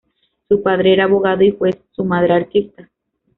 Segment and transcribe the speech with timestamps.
[0.47, 2.89] Su padre era abogado y juez, su madre artista.